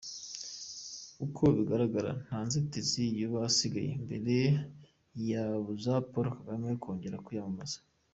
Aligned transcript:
Uko 1.25 1.43
bigaragara 1.57 2.11
nta 2.25 2.39
nzitizi 2.45 3.03
yaba 3.19 3.41
isigaye 3.51 3.89
imbere 3.97 4.35
yabuza 5.29 5.91
Paul 6.11 6.27
Kagame 6.37 6.69
kongera 6.83 7.23
kwiyamamaza. 7.25 7.77